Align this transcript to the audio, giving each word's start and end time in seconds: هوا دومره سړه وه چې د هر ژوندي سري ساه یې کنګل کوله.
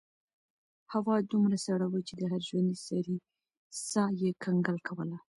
هوا 0.93 1.15
دومره 1.31 1.57
سړه 1.65 1.85
وه 1.89 1.99
چې 2.07 2.13
د 2.17 2.21
هر 2.31 2.41
ژوندي 2.47 2.77
سري 2.87 3.15
ساه 3.91 4.11
یې 4.21 4.29
کنګل 4.43 4.77
کوله. 4.87 5.17